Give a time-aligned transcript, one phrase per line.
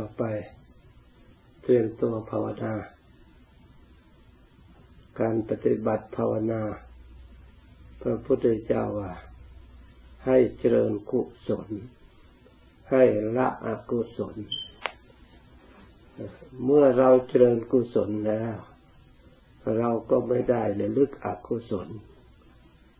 [0.00, 0.26] ต่อไป
[1.62, 2.74] เตรียมตัวภาวนา
[5.20, 6.62] การปฏิบัติภาวนา
[8.02, 9.12] พระพุทธเจ้าว่า
[10.26, 11.68] ให้เจริญกุศล
[12.90, 13.02] ให้
[13.36, 14.36] ละอกุศล
[16.64, 18.54] เมื่อเราเจริญกุศลแล้ว
[19.78, 21.88] เราก็ไม่ได้ในลึกอกุศล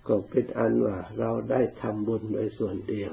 [0.06, 3.12] ก็เป็นอันว่าเราได้ทำบุญโดยส่วนเดียว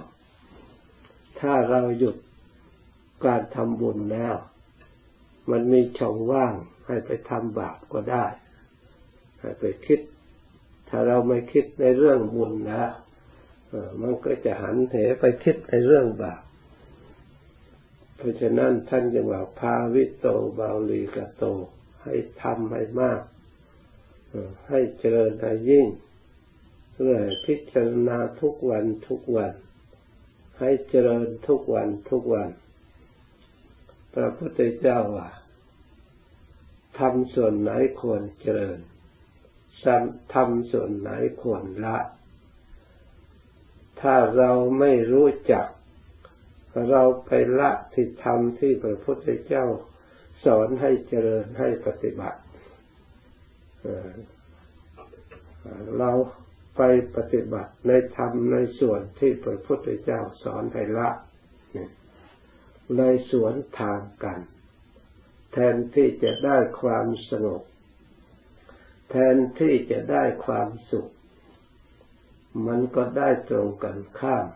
[1.39, 2.18] ถ้าเราหยุด
[3.25, 4.35] การทำบุญแล้ว
[5.51, 6.53] มันมีช่องว่าง
[6.85, 8.25] ให้ไปทำบาปก็ได้
[9.39, 9.99] ให้ไปคิด
[10.89, 12.91] ถ้าเราไม่คิดในเรื่องบุญแล้ว
[14.01, 16.41] มันก็จะหันเหไปคิดในเรื่องบาป
[18.15, 20.27] เพราะฉะนั้นท่านจึงว่าพาวิโต
[20.59, 21.43] บาลีกโต
[22.04, 23.21] ให้ทำให้มาก
[24.69, 25.87] ให้เจริญให้ยิ่ง
[26.93, 29.54] เพื่อพิจารณาทุกวันทุกวัน
[30.59, 32.49] ให้เจริญทุกวันทุกวัน
[34.17, 35.29] พระพุทธเจ้าว่า
[36.99, 38.79] ทำส่วนไหนควรเจริญ
[40.33, 41.09] ทำส่วนไหน
[41.41, 41.97] ควรละ
[44.01, 45.65] ถ้าเราไม่รู้จัก
[46.91, 49.65] เราไปละที่ทำที่พระพุทธเจ้า
[50.45, 52.39] สอนให้เจริญให้ปฏิบัติ
[55.97, 56.11] เรา
[56.77, 56.81] ไป
[57.15, 61.09] ปฏิบัติในธรรมในส่วนที่พระพุทธเจ้าสอนให้ละ
[61.71, 64.39] เเลยสวนทางกัน
[65.52, 67.63] แทนที่จะได้ความสงบ
[69.09, 71.11] แทนที่จะได้ความสุข
[72.67, 74.47] มันก็ได้ตรงกันข้าม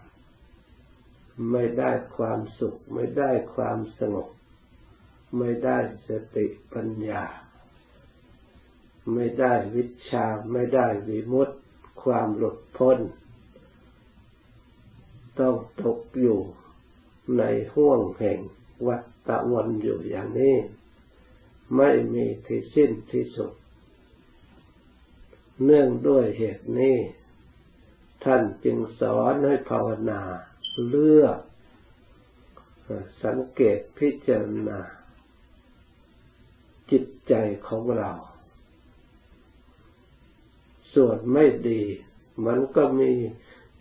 [1.51, 4.29] ไม่ได้ความสุข ไม่ได้ความสงบ
[5.37, 7.23] ไม่ได้สติปัญญา
[9.13, 11.55] ไม่ได้วิชา ไม่ได้วิมุตติ
[12.03, 12.99] ความหลุดพ้น
[15.39, 16.39] ต้องตกอยู่
[17.37, 17.43] ใน
[17.73, 18.39] ห่วงแห่ง
[18.87, 20.55] วัฏวนอยู่อย่างนี้
[21.77, 23.51] ไม่มีที่สิ้นที่สุด
[25.63, 26.97] เนื่องด้วยเหตุนี้
[28.23, 30.21] ท่านจึงสอนให้ภาวนา
[30.87, 31.39] เลือก
[33.23, 34.79] สังเกตพิจารณา
[36.91, 37.33] จิตใจ
[37.67, 38.11] ของเรา
[40.93, 41.81] ส่วนไม่ดี
[42.45, 43.11] มันก็มี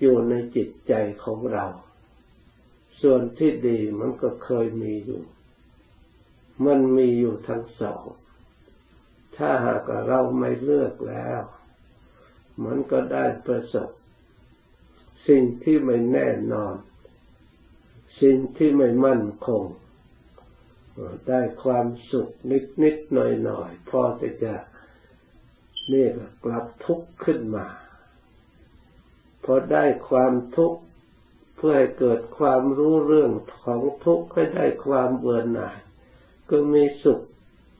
[0.00, 0.94] อยู่ในจิตใจ
[1.24, 1.66] ของเรา
[3.00, 5.22] ส่วนที่ดีมันก็เคยมีอยู่
[6.66, 8.04] มันมีอยู่ทั้งสอง
[9.36, 11.40] ถ้าหากเราไม่เลือกแล้ว
[12.64, 13.90] มันก็ได้ประสบ
[15.28, 16.76] สิ่งที่ไม่แน่นอน
[18.20, 19.64] สิ่งที่ไม่มั่นคง
[21.28, 24.56] ได้ความสุขนิดนิดหน่อยหน่อยพอจะจะ
[25.92, 26.06] นี่
[26.44, 27.66] กลับทุกข์ขึ้นมา
[29.44, 30.80] พอได้ความทุกข์
[31.62, 33.30] พื่อให้เกิดความรู้เรื่อง
[33.64, 35.78] ของทุกข์ให้ได้ความเบื่อหน่าย
[36.50, 37.20] ก็มีสุข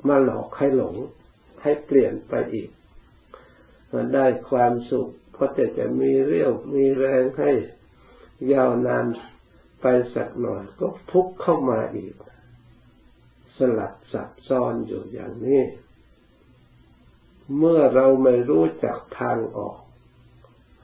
[0.09, 0.97] มาหลอกให้หลง
[1.63, 2.71] ให้เปลี่ยนไปอีก
[3.93, 7.53] มันได้ความสุขเพราะจะจะมีเรี่ยวมีแรงให้
[8.53, 9.07] ยาวนาน
[9.81, 12.15] ไปสักหน่อยก็ทุกข์เข้ามาอีก
[13.57, 15.63] สลับซับซ้อนอยู่อย่างนี้
[17.59, 19.79] เมื่อเราไม่รู้จักทางออก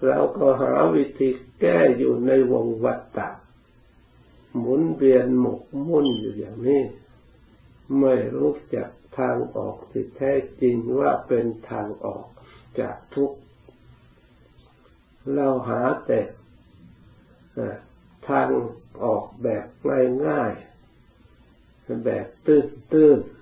[0.04, 1.28] เราก็หาวิธี
[1.60, 3.28] แก้อยู่ในวงวัฏฏะ
[4.58, 6.82] หมุนเวียนหมกมุ่นอยู่อย่างนี้
[8.00, 12.26] ไม่รู้จักทางออกที่แท้จริงว่าเป็นทางออก
[12.80, 13.38] จากทุกข์
[15.34, 16.20] เราหาแต่
[18.28, 18.48] ทาง
[19.04, 19.66] ออกแบบ
[20.26, 23.35] ง่ายๆแบบตื้นๆ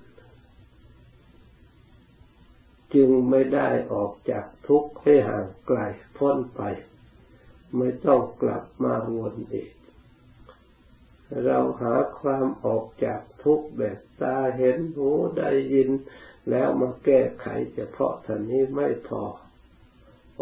[2.93, 5.79] จึงไม่ได้ออกจากทุกข์ให้ห่างไกล
[6.17, 6.61] พ้นไป
[7.77, 9.71] ไม่ต้องกลับมาวนอีก
[11.45, 15.89] เราหาความออกจากทุกข์แบบตาเห็นหูได้ยิน
[16.49, 19.23] แล้วมาแก้ไขเฉพาะท่านี้ไม่พอ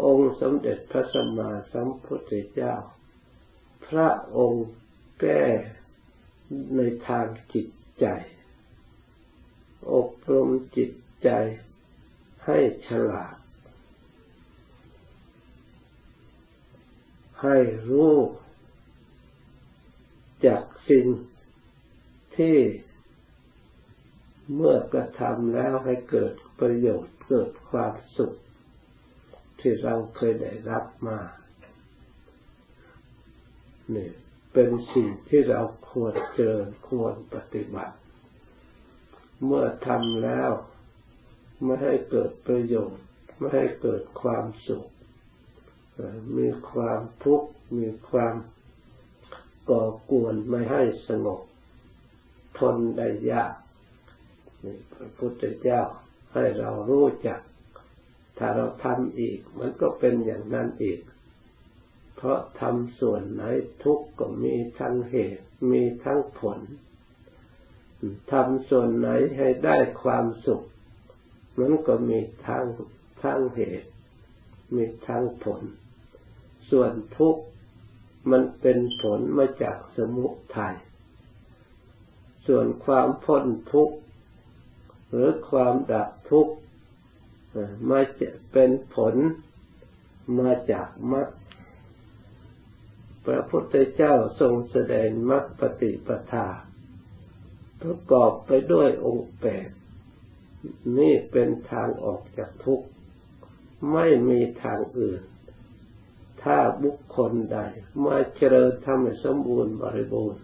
[0.04, 2.74] องค์สมเด็จพระสัมมาสัมพุทธเจ้า
[3.86, 4.68] พระองค์
[5.20, 5.42] แก้
[6.76, 7.68] ในทางจิต
[8.00, 8.06] ใจ
[9.92, 10.90] อบรมจิต
[11.24, 11.30] ใจ
[12.44, 12.58] ให้
[12.88, 13.34] ฉลาด
[17.42, 17.56] ให้
[17.88, 18.16] รู้
[20.46, 21.06] จากสิ่ง
[22.36, 22.58] ที่
[24.54, 28.32] เมื่อกระทำแล้วให้เกิดประโยชน์เกิดความสุข
[29.60, 31.18] ที่เราเคยได้รับมา
[33.92, 34.12] เนี่ย
[34.52, 35.60] เป็นสิ่งที่เรา
[35.90, 37.94] ควรเจริญควรปฏิบัติ
[39.44, 40.50] เมื่อทำแล้ว
[41.64, 43.04] ไม่ให้เกิดประโยชน์
[43.38, 44.84] ไม่ให้เกิดความสุข
[46.36, 48.34] มีความทุกข์ มีความ
[49.70, 51.40] ก่อกวนไม่ให้สงบ
[52.58, 53.52] ทนได้ยาก
[54.94, 55.82] พระพุทธเจ้า
[56.34, 57.40] ให้เรารู้จัก
[58.38, 61.00] ถ้าเราทำอีก มันก็เป็นอย่างนั้นอีก
[62.16, 63.42] เพราะทำส่วนไหน
[63.84, 66.60] ทุกข์ก็มีทั้งเหตุ มีทั้งผล
[68.32, 70.64] ทำส่วนไหนให้ได้ความสุข
[71.58, 72.64] มันก็มีทั้ง
[73.22, 73.90] ทั้งเหตุ
[74.74, 75.62] มีทั้งผล
[76.70, 77.42] ส่วนทุกข์
[78.30, 80.76] มันเป็นผลมาจากสมุทัย
[82.46, 83.96] ส่วนความพ้นทุกข์
[85.10, 86.54] หรือความดับทุกข์
[87.90, 89.14] มาจะเป็นผล
[90.38, 91.28] มาจากมรรค
[93.24, 96.46] พระพุทธเจ้าทรงแสดงมรรคปฏิปทา
[97.80, 99.68] ประกอบไปด้วยองค์แปด
[100.98, 102.86] นี่เป็นทางออกจากทุกข์
[103.92, 105.22] ไม่มีทางอื่น
[106.42, 107.58] ถ้าบุคคลใด
[108.04, 110.42] มาเจริญทำให้สมบูรณ์บริบูรณ์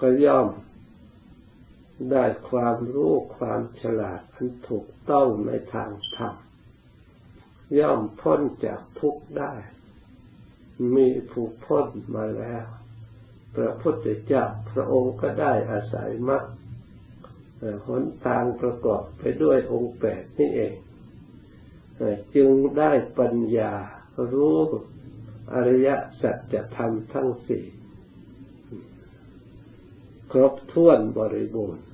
[0.00, 0.48] ก็ย่อม
[2.10, 6.34] ได้ความรู้ความฉลาดอันถูกต้องในทางธรรม
[7.78, 9.54] ย่อมพ้นจากทุกข์ได้
[10.94, 12.66] มีผู้พ้นมาแล้ว
[13.54, 16.44] พระพุทธเจ้าพระองค์ก็ได้อาศัยมรรค
[17.86, 20.74] หนทางประกอบไปด้วยองค์แปดนี่เอง
[22.34, 23.72] จึงได้ปัญญา
[24.32, 24.58] รู้
[25.54, 25.88] อริย
[26.22, 27.64] สัจธรรมทั้งสี่
[30.32, 31.86] ครบถ้วนบริบูรณ์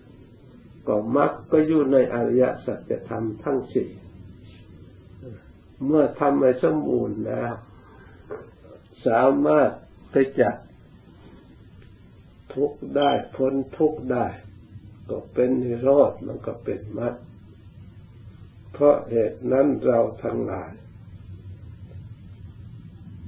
[0.87, 3.91] ก็มรรคก็อยู่ในอริยสัจธรรมทั้งสี่
[5.87, 7.53] เมื่อทำให้สมบูรณ์แล้ว
[9.07, 9.71] สามารถ
[10.11, 10.57] ไปจัด
[12.55, 14.27] ทุกได้พ้นทุกได้
[15.11, 17.15] ก็เป็นนิโรธมันก็เป็นมรรค
[18.73, 20.73] เพราะเหตุนั้นเราทั้งหลาย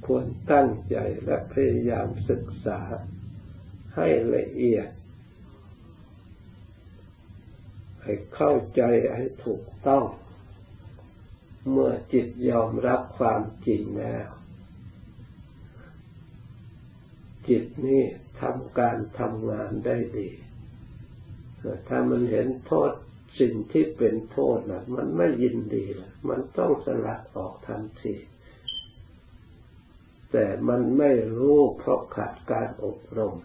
[0.05, 2.79] ควรตั้งใจและพยายามศึกษา
[3.95, 4.89] ให้ละเอียด
[8.01, 8.81] ให้เข้าใจ
[9.15, 10.05] ให้ถูกต้อง
[11.69, 14.29] เมื่อจิตยอมรับความจริงแล้ว
[17.47, 18.03] จิตนี้
[18.41, 20.29] ทำการทำงานได้ดี
[21.87, 22.91] ถ้ามันเห็นโทษ
[23.39, 28.15] สิ่งที่เป็นโทษนะมันไม่ยินดีเลยมันต้องสลัดออกทันที
[30.31, 33.35] แต่มันไม่รู้เพราะขาดการอบรม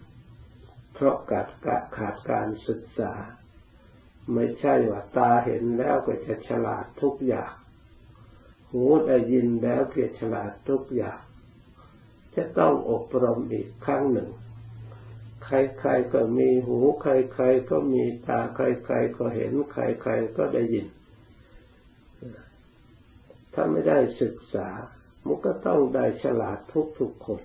[0.93, 1.49] เพราะขาด
[1.97, 3.13] ขาดการศึกษา
[4.33, 7.51] ไม่ใช่ว่าตาเห็นแล้วก็จะฉลาดทุกอย่าง
[8.71, 11.19] หูได้ยินแล้วก็ฉลาดทุกอย่าง
[12.35, 14.29] จะต้องอบรมอีกครั้งหนึ่ง
[15.45, 17.05] ใครๆก็มีหูใค
[17.41, 20.87] รๆก็มีตาใครๆก็เห็นใครๆก็ได้ยิน
[23.53, 24.67] ถ้าไม่ได้ศึกษา
[25.25, 26.59] มันก็ต้องได้ฉลาด
[26.99, 27.41] ทุกๆคน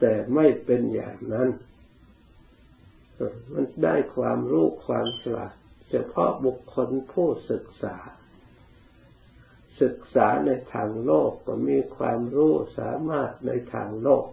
[0.00, 1.48] แต่ไม่เป็นอย่างนั้น
[3.52, 5.52] มันได้ความรู้ความฉลาด
[5.90, 7.96] เฉพาะบุคคลผู้ศึกษา
[9.82, 14.26] ศึกษาในทางโลกก็มีความรู้สามารถในทางโลก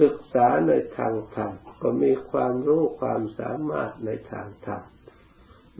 [0.00, 1.52] ศึกษาในทางธรรม
[1.82, 4.82] ก็มีความรู้ความสามารถในทางธรรม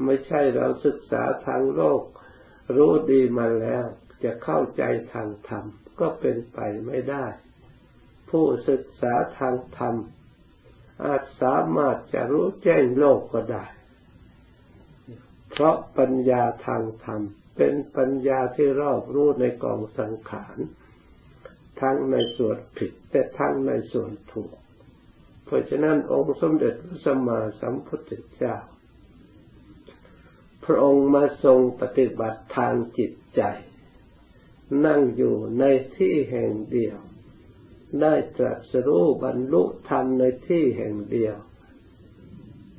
[0.04, 2.02] ไม่ใช่เราศึกษาทางโลก
[2.76, 3.84] รู้ดีมาแล้ว
[4.24, 4.82] จะเข้าใจ
[5.12, 5.64] ทางธรรม
[6.00, 7.26] ก็เป็นไปไม่ได้
[8.30, 9.94] ผู้ศึกษาทางธรรม
[11.04, 13.64] อาจสามารถจะรู้แจ้งโลกก็ได้
[15.50, 17.20] เพราะปัญญาทางธรรม
[17.56, 20.56] เป็นปัญญาที่รอบรู้ในกองสังขาร
[21.82, 24.54] ทั้งในส่วนผิดแต่ทั้งในส่วนถูก
[25.44, 28.56] เพราะฉะนั้นองค์สมเด็จพระสัมมาสัมพุทธเจ้า
[30.64, 33.42] พระองค์มาทรงปฏิบัติทางจิตใจ
[34.86, 35.64] นั่งอยู่ใน
[35.96, 36.98] ที่แห่งเดียว
[38.00, 41.36] ได้ตรัสรู้บรรลุธรรมในที่แห่งเดียว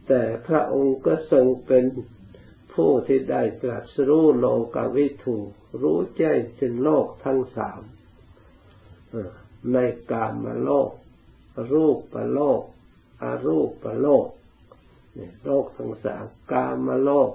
[0.08, 1.86] แต่พระองค์ก็ทรงเป็น
[2.74, 4.46] ผู้ที่ได้ตรัสรู้โล
[4.76, 5.38] กวิถู
[5.82, 7.82] รู้แจ้งสิ้นโลกทั้งสาม
[9.74, 9.78] ใน
[10.12, 10.92] กามโลก
[11.74, 12.62] รูปประโลก
[13.22, 14.28] อารูปประโลก
[15.46, 17.32] โลกทั้งสามกามโลก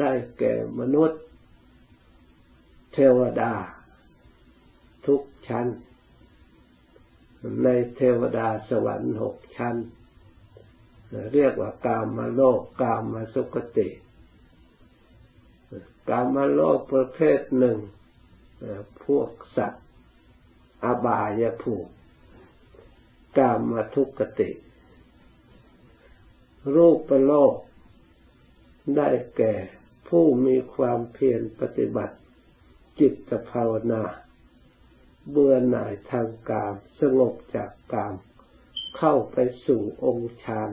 [0.00, 1.22] ได้แก่มนุษย์
[2.92, 3.52] เทวดา
[5.06, 5.66] ทุกชั้น
[7.62, 9.76] ในเทวดาสวรรค์หกชั้น
[11.32, 13.88] เรียกว่ากามโลก กามสุกติ
[16.10, 17.78] กามโลกประเภทหนึ่ง
[19.04, 19.86] พวกสัตว์
[20.84, 21.92] อบายภูมิ
[23.36, 24.50] กามาทุกติ
[26.74, 27.54] รูปประโลก
[28.96, 29.54] ได้แก่
[30.08, 32.16] ผู้มีความเพียรปฏิบัติ
[32.98, 34.02] จิตภาวนา
[35.30, 40.70] เบื่อหน่ายทางกาม สงบจากกามเเข้าไปสู่องค์ฌาน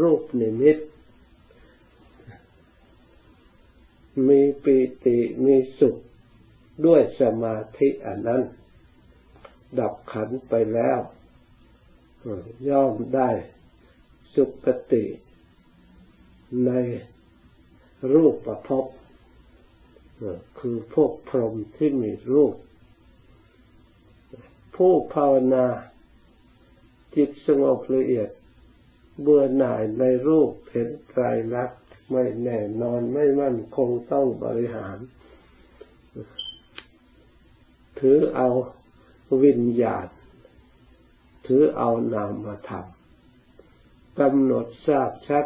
[0.00, 0.78] รูปนิมิต
[4.28, 5.96] มีปีติมีสุข
[6.86, 8.42] ด้วยสมาธิอันนั้น
[9.78, 11.00] ดับขันไปแล้ว
[12.68, 13.30] ย่อมได้
[14.34, 15.04] สุขติ
[16.66, 16.72] ใน
[18.12, 18.86] รูปประพบ
[20.58, 22.54] คือพวกพรหมที่มีรูป
[24.76, 25.66] ผู้ภาวนา
[27.16, 28.30] จิตสงบละเอียด
[29.22, 31.22] เบื่อหน่ายในรูปเห็นไตร
[31.54, 34.98] ลักษณ์ไม่แน่นอนไม่มั่นคงต้องบริหาร
[38.00, 38.48] ถือเอา
[39.44, 40.06] วิญญาณ
[41.46, 42.86] ถือเอานามธรรม
[44.20, 45.44] กำหนดทราบชัด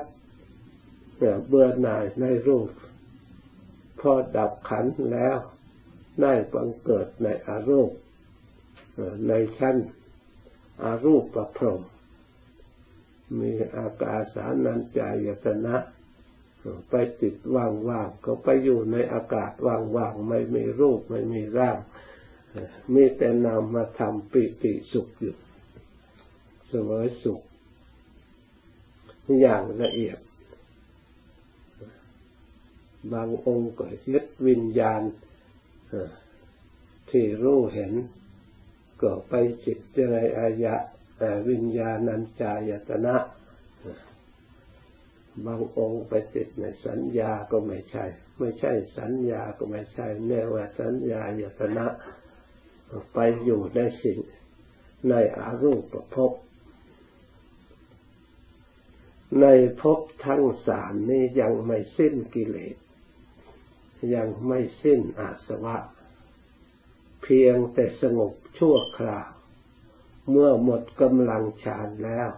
[1.46, 2.68] เบื่อหน่ายในรูป
[4.00, 5.36] พอดับขันแล้ว
[6.22, 7.98] ได้บังเกิดในอารมณ์
[9.28, 9.76] ในชั้น
[10.82, 11.82] อารูปประพรม
[13.40, 15.76] มีอากาสานัญจายตนะ
[16.90, 21.78] ไปติดว่างๆก็ไปอยู่ในอากาศว่างๆไม่มีรูปไม่มีร่าง
[22.94, 25.36] มีแต่นามมาทำปิติสุขอยู่
[26.70, 27.42] สวยสุข
[29.40, 30.18] อย่างละเอียด
[33.12, 35.02] บางองค์ก็ยึดวิญญาณ
[37.10, 37.92] ที่รู้เห็น
[39.02, 39.34] ก็ไป
[39.64, 39.78] จิต
[40.12, 40.74] ในอายะ
[41.50, 43.16] วิญญาณัญจายตนะ
[45.46, 48.04] บางองค์ไปติดในสัญญาก็ไม่ใช่
[48.38, 51.86] ไม่ใช่สัญญาก็ไม่ใช่เนว่าสัญญายตนะ
[53.14, 54.18] ไปอยู่ในสิ่ง
[55.10, 56.32] ในอารูปภพ
[59.40, 59.46] ใน
[59.80, 62.76] ภพทั้งสามนี้ยังไม่สิ้นกิเลส
[64.14, 65.76] ยังไม่สิ้นอาสวะ
[67.22, 69.30] เพียงแต่สงบชั่วคราว
[70.30, 72.30] เมื่อหมดกำลังฌานแล้ว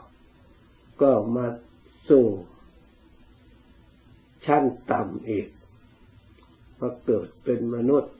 [1.03, 1.47] ก็มา
[2.09, 2.27] สู่
[4.47, 5.49] ชั้นต่ำอีก
[6.81, 8.16] มาเกิดเป็นมนุษย์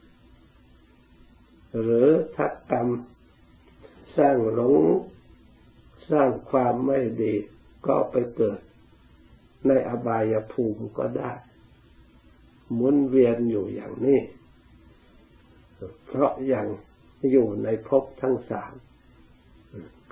[1.79, 2.07] หรือ
[2.37, 2.87] ทักกรรม
[4.17, 4.75] สร้างหลง
[6.09, 7.33] สร้างความไม่ดี
[7.87, 8.59] ก็ไปเกิด
[9.67, 11.31] ในอบายภูมิก็ได้
[12.73, 14.19] หมุนเวียนอยู่อย่างนี้
[16.05, 16.67] เพราะยัง
[17.31, 18.73] อยู่ในภพทั้งสาม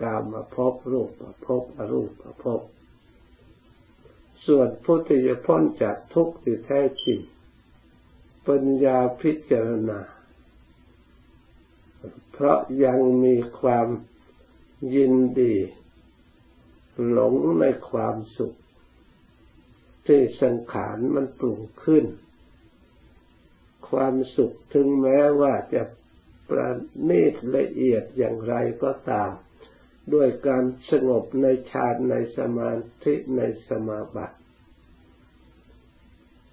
[0.01, 1.09] กามาภพรูป
[1.45, 2.11] ภพอรูป
[2.43, 2.61] ภพ
[4.45, 7.19] ส่วนผู้ที่จะพ้นจากทุกข์ที่แท้จริง
[8.47, 9.99] ปัญญาพิจารณา
[12.37, 13.87] เพราะยังมีความ
[14.95, 15.55] ยินดี
[17.09, 18.53] หลงในความสุข
[20.07, 22.05] ที่สังขารมันปรุงขึ้น
[23.89, 25.83] ความสุขถึงแม้ว่าจะ
[26.49, 26.69] ประ
[27.09, 29.31] ณีตละเอียดอย่างไรก็ตาม
[30.13, 32.71] ด้วยการสงบในฌานในสมา
[33.03, 34.37] ธิในสมาบัติ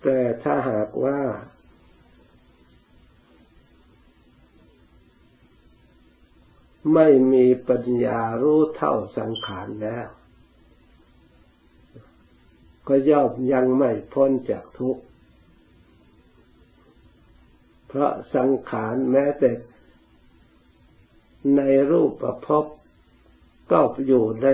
[0.02, 1.20] แต่ถ้าหากว่า
[6.94, 10.06] ไม่มีปัญญารู้เท่าสังขารแล้ว
[12.88, 15.02] ก็ย่อมยังไม่พ้นจากทุกข์
[17.88, 19.50] เพราะสังขารแม้แต่
[21.56, 21.60] ใน
[21.90, 22.64] รูปประพบ
[23.70, 24.46] ก็อยู่ใน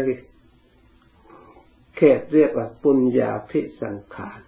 [1.97, 4.40] เขตเรียกว่าปุญญาพิสังขาร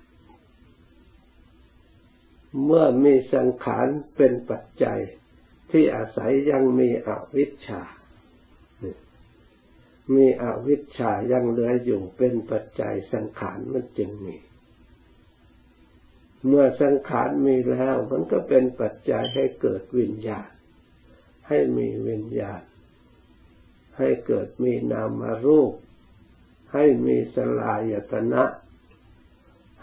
[2.65, 5.01] เมื่อมีสังขารเป็นปัจจัย
[5.71, 7.83] ที่อาศัยยังมีอวิชชา
[10.15, 14.37] มีอวิชชายังเหลืออยู่เป็นปัจจัยสังขารมันจึงมี
[16.47, 20.51] เมื่อสังขารมีแล้วมันก็เป็นปัจจัยให้เกิดวิญญาณ
[21.49, 22.63] ให้มีวิญญาณ
[23.99, 25.73] ให้เกิดมีนามารูป
[26.75, 28.45] ให้มีสลายตนะ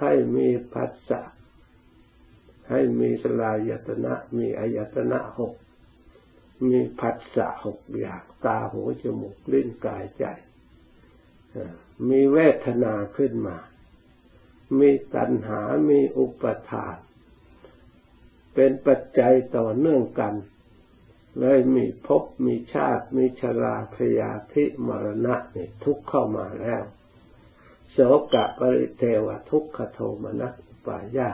[0.02, 1.22] ให้มีพัสสะ
[2.70, 5.54] ให้มีสลายตนะ มีอายตนะหก
[6.66, 10.26] มีพัสสะหกอย่างตาหูจมูกลิ้นกายใจ
[12.10, 13.58] มีเวทนาขึ้นมา
[14.80, 16.98] มีตัณหา มีอุปทาน
[18.54, 20.34] เป็นปัจจัยต่อเนื่องกัน
[21.40, 26.84] เลยมีภพ มีชาติ มีชราพยาธิมรณะนี่ทุกเข้ามาแล้ว
[27.92, 27.98] โส
[28.34, 30.54] กะปริเทวทุกขโทมนัส
[30.86, 31.30] ปายา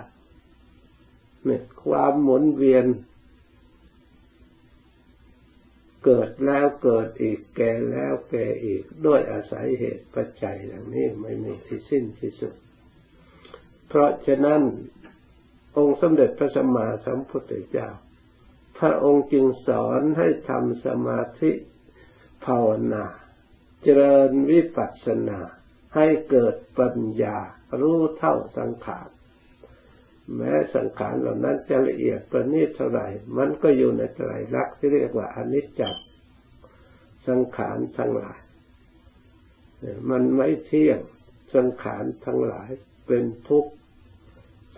[1.45, 2.85] เนี่ยความหมุนเวียน
[6.05, 12.53] เกิดแล้วเกิดอีกแก่แล้วแก่อีกด้วยอาศัยเหตุปัจจัยอย่างนี้ไม่มีที่สิ้นที่สุด
[13.87, 14.61] เพราะฉะนั้น
[15.77, 17.89] องค์สมเด็จพระสัมมาสัมพุทธเจ้า
[18.79, 21.51] พระองค์จึงสอนให้ทำสมาธิ
[22.45, 23.05] ภาวนา
[23.83, 25.39] เจริญวิปัสสนา
[25.95, 27.37] ให้เกิดปัญญา
[27.79, 29.07] รู้เท่าสังขาร
[30.35, 36.03] แม้สังขารเหล่านั้นจะละเอียดประณีตเท่าไหร่ มันก็อยู่ในไตรลักษณ์ที่เรียกว่าอนิจจ์
[37.27, 38.39] สังขารทั้งหลาย
[40.09, 40.99] มันไม่เที่ยง
[41.55, 42.69] สังขารทั้งหลาย
[43.07, 43.71] เป็นทุกข์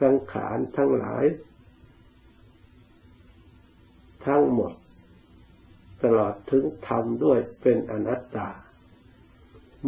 [0.02, 1.26] สังขารทั้งหลาย
[4.28, 4.74] ทั้งหมด
[6.04, 8.50] ตลอดถึงธรรมด้วยเป็นอนัตตา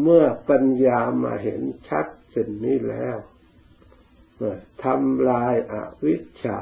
[0.02, 3.18] เมื่อปัญญามาเห็นชัดสิ่งนี้แล้ว
[4.84, 6.60] ทำลายอาวิชชา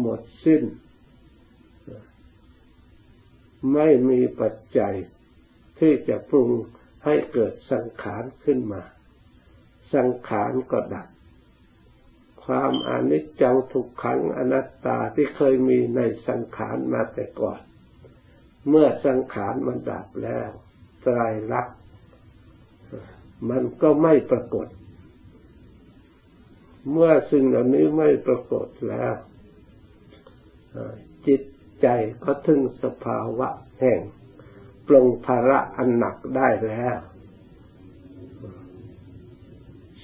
[0.00, 0.62] หมดสิ้น
[3.72, 4.94] ไม่มีปัจจัย
[5.78, 6.50] ที่จะปรุง
[7.04, 8.82] ให้เกิดสังขารขึ้นมา
[9.94, 11.08] สังขารก็ดับ
[12.44, 17.60] ความอนิจจังทุกขังอนัตตาที่เคยมีในสังขารมาแต่ก่อน
[18.68, 20.50] เมื่อสังขารมันดับแล้ว
[21.02, 21.18] ไตร
[21.52, 21.78] ลักษณ์
[23.50, 24.66] มันก็ไม่ปรากฏ
[26.90, 29.14] เมื่อสิ่งเหล่านี้ไม่ปรากฏแล้ว
[31.26, 31.42] จิต
[31.82, 31.86] ใจ
[32.24, 33.48] ก็ถึงสภาวะ
[33.80, 34.00] แห่ง
[34.86, 36.98] ปลงภาระอันหนักได้แล้ว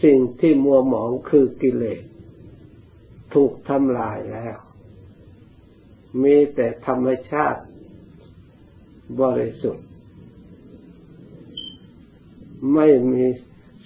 [0.03, 2.03] สิ่งที่มัวหมองคือกิเลส
[3.35, 4.57] ถูกทำลายแล้ว
[6.23, 7.63] มีแต่ธรรมชาติ
[9.21, 9.87] บริสุทธิ์
[12.75, 13.25] ไม่มี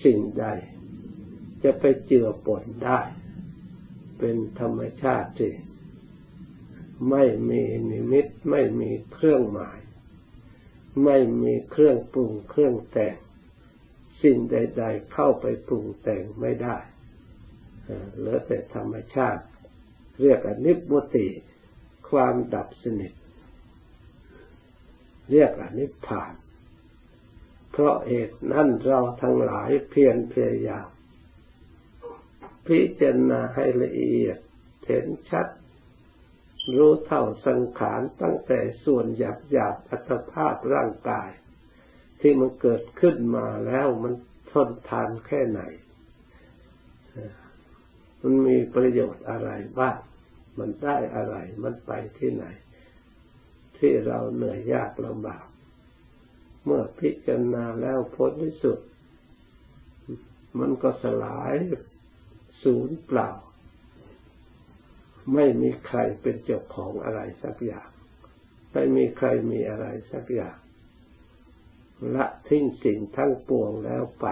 [0.04, 0.46] สิ่งใด
[1.64, 3.00] จะไปเจือปนได้
[4.18, 5.52] เป็นธรรมชาติที่
[7.10, 9.78] ไม่มีนิมิต ไม่มีเครื่องหมาย
[11.04, 13.16] ไม่มีเครื่องปรุงเครื่องแต่ง
[14.22, 16.76] สิ่งใด ๆ เข้าไปปรุงแต่งไม่ได้
[18.16, 19.42] เหลือแต่ธรรมชาติ
[20.20, 21.26] เรียกอนิพุติ
[22.10, 23.12] ความดับสนิท
[25.30, 26.32] เรียกอนิพพาน
[27.70, 30.88] เพราะเหตุนั้นเราทั้งหลายเพียรพยายาม
[32.66, 34.38] พิจารณาให้ละเอียด
[34.86, 35.46] เห็นชัด
[36.76, 41.30] รู้เท่าสังขารตั้งแต่ส่วนหยาบหยาบอัตภาพร่างกาย
[42.20, 44.12] ที่มันเกิดขึ้นมาแล้วมัน
[44.50, 45.62] ทนทานแค่ไหน
[48.22, 49.96] มันมีประโยชน์อะไรบ้าง
[50.58, 52.44] มันได้อะไร มันไปที่ไหน
[53.78, 55.46] ที่เราเหนื่อยยากลำบาก
[56.64, 58.78] เมื่อพิจารณาแล้วพ้นที่สุด
[60.58, 61.54] มันก็สลาย
[62.62, 63.30] ศูนย์เปล่า
[65.34, 67.88] ไม่มีใครเป็นเจ้าของอะไรสักอย่าง
[68.72, 70.56] ไม่มีใครมีอะไรสักอย่าง
[72.14, 74.26] ละทิ้งสิ่งทั้งปวงแล้วไป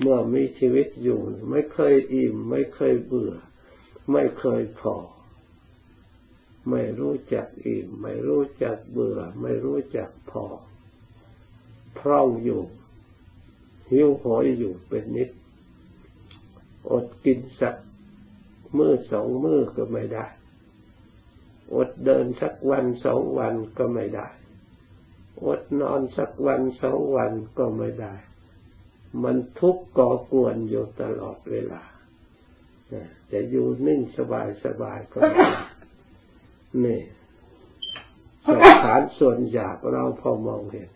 [0.00, 3.34] เมื่อมีชีวิตอยู่ ไม่เคยอิ่ม ไม่เคยเบื่อ
[4.12, 4.96] ไม่เคยพอ
[6.70, 10.44] ไม่รู้จักอิ่ม ไม่รู้จักเบื่อ ไม่รู้จักพอ
[11.98, 12.62] พร่องอยู่
[13.90, 15.30] หิวโหยอยู่เป็นนิด
[16.92, 17.76] อดกินสัก
[18.76, 20.26] มื้อสองมื้อก็ไม่ได้
[21.74, 24.28] อดเดินสักวันสองวันก็ไม่ได้
[25.46, 28.14] อดนอนสักวันสองวันก็ไม่ได้
[29.22, 31.82] มันทุกข์ก่อกวนอยู่ตลอดเวลา
[33.32, 35.50] จะอยู่นิ่งสบายสบายก็ไม่ได้
[36.84, 37.00] นี่
[38.46, 40.90] สังขารส่วนหยาบเราพอมองเห็น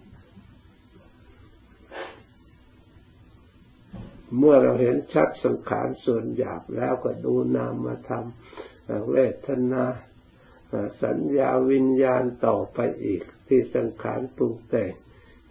[4.36, 8.24] เมื่อเราเห็นชัดสังขารส่วนหยาบแล้วก็ดูนามธรรม
[9.10, 9.84] เวทนา
[11.02, 14.92] สัญญาวิญญาณต่อไปอีก ที่สังขารปรุงแต่ง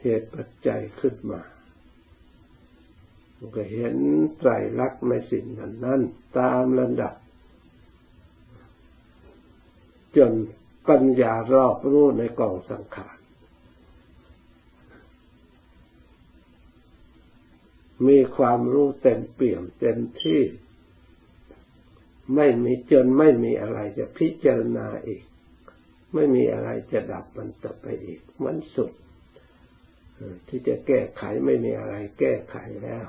[0.01, 1.41] เหตุปัจจัยขึ้นมา
[3.55, 3.95] ก็เห็น
[4.37, 6.01] ไตรลักษณ์ในสิ่งนั้นนั้น
[6.39, 7.13] ตามระดับ
[10.17, 10.33] จน
[10.89, 13.16] ปัญญารอบรู้ในกองสังขาร
[18.07, 20.41] มีความรู้เต็มเปี่ยมเต็มที่
[22.35, 25.23] ไม่มีจนไม่มีอะไรจะพิจารณาอีก
[26.13, 28.91] ไม่มีอะไรจะดับมันต่อไปอีก มันสุด
[30.47, 33.05] ที่จะแก้ไขไม่มีอะไรแก้ไขแล้ว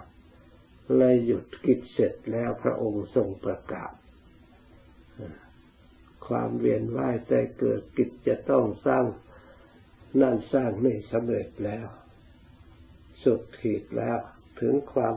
[0.96, 3.92] เลยหยุดกิจเสร็จแล้วพระองค์ทรงประกาศ
[6.26, 9.04] ความเวียนว่ายใจเกิดกิจจะต้องสร้าง
[10.20, 11.86] นั่นสร้างนี่สำเร็จแล้ว
[13.22, 14.18] สุดขีดแล้ว
[14.60, 15.16] ถึงความ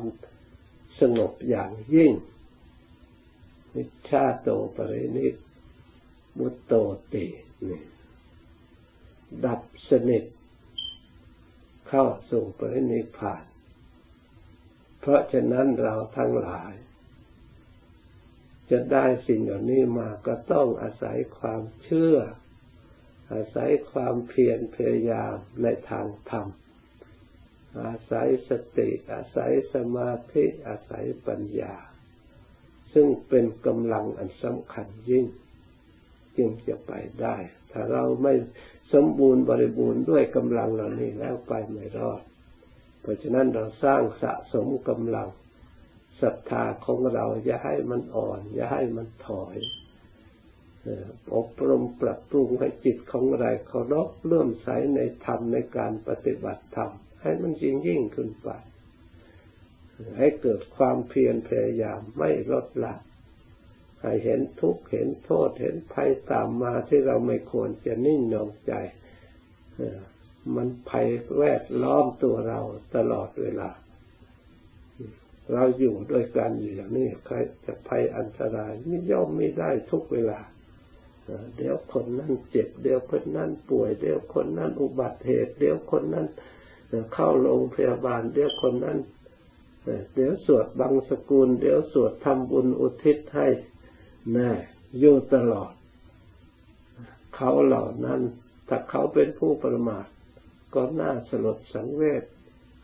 [0.99, 2.13] สงบอย่างยิ่ง
[3.75, 5.27] นิชาโตปรินิ
[6.37, 6.73] มุตโต
[7.13, 7.25] ติ
[7.67, 7.81] นี่
[9.45, 10.23] ดับสนิท
[11.89, 13.43] เข้าสู่ปรินิพาน
[14.99, 16.73] เพราะฉะนั้นเราทั้งหลาย
[18.71, 22.17] จะได้สิ่งเหล่านี้มาก็ต้องอาศัยความเชื่อ
[23.33, 26.47] อาศัยความเพียรพยายามในทางธรรม
[27.79, 31.75] อาศัยสติอาศัยสมาธิอาศัยปัญญา
[32.93, 35.25] ซึ่งเป็นกำลังอันสำคัญยิ่ง
[36.37, 37.35] จึงจะไปได้
[37.71, 38.33] ถ้าเราไม่
[38.93, 42.21] สมบูรณ์บริบูรณ์ด้วยกำลังเหล่านี้แล้วไปไม่รอด
[43.01, 45.29] เพราะฉะนั้นเราสร้างสะสมกำลัง
[46.21, 49.57] ศรัทธาของเราอย่าให้มันอ่อน อย่าให้มันถอย
[51.35, 58.49] อบรมปรับปรุงให้จิตของเราเคารพเลื่อมใสในธรรมในการปฏิบัติธรรม ให้มันยิ่งยิ่งขึ้นไป
[60.17, 62.93] ให้เกิดความเพียรพยายามไม่ลดละ
[64.01, 68.73] ให้เห็นทุกข์เห็นโทษเห็นภัยตามมาที่เราไม่ควรจะนิ่งนอนใจ
[70.55, 71.07] มันภัย
[71.37, 72.59] แวดล้อมตัวเรา
[72.95, 73.69] ตลอดเวลา
[75.53, 80.39] เราอยู่ด้วยกันอย่างนี้ใครจะภัยอันตรายไม่ย่อมไม่ได้ทุกเวลา
[81.57, 86.27] เดี๋ยวคนนั้นเจ็บ เดี๋ยวคนนั้นป่วย เดี๋ยวคนนั้นอุบัติเหตุ เดี๋ยวคนนั้น
[87.13, 88.99] เข้าโรงพยาบาลเดี๋ยวคนนั้น
[90.13, 93.47] เดี๋ยวสวดบังสกุล เดี๋ยวสวดทำบุญอุทิศให้
[94.33, 94.51] แน่
[94.99, 95.73] อยู่ตลอด
[97.35, 98.21] เขาเหล่านั้น
[98.67, 100.05] ถ้าเขาเป็นผู้ประมาท
[100.73, 102.23] ก็น่าสลดสังเวช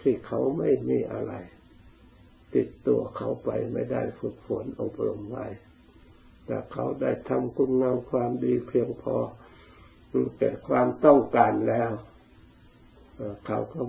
[0.02, 1.34] ที่เขาไม่มีอะไร
[2.56, 5.46] ติดตัวเขาไปไม่ได้ฝึกฝนอบรมไว้
[6.46, 9.16] แต่เขาได้ทำคุณงามความดีเพียงพอ
[10.40, 11.92] แก่ความต้องการแล้ว
[13.46, 13.80] เขาก็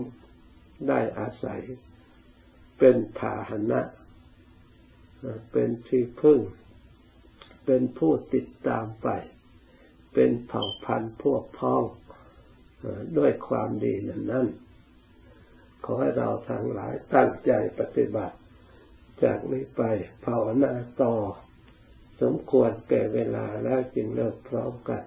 [0.89, 1.61] ได้อาศัย
[2.79, 3.81] เป็นพาหนะ
[5.53, 6.41] เป็นที่พึ่ง
[7.67, 9.09] เป็นผู้ติดตามไป
[10.15, 11.85] เป็นเผ่าพันธุ์พวกพ้อง
[13.19, 14.49] ด้วยความดีนั้นนั่น
[15.85, 18.37] ขอให้เราทั้งหลายตั้งใจปฏิบัติ
[19.23, 19.83] จากนี้ไป
[20.25, 21.15] ภาวนาต่อ
[22.21, 25.03] สมควรแก่เวลาแล้วจึงเลิกพร้อมกัน